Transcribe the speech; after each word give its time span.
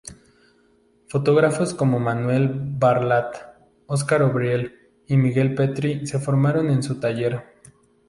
Fotógrafos 1.09 1.75
como 1.75 1.99
Manuel 1.99 2.51
Baralt, 2.51 3.35
Óscar 3.85 4.23
O’Brien 4.23 4.73
y 5.05 5.15
Miguel 5.15 5.53
Pietri 5.53 6.07
se 6.07 6.17
formaron 6.17 6.71
en 6.71 6.81
su 6.81 6.99
taller. 6.99 7.43